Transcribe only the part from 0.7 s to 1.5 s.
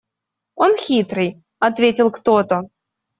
хитрый,–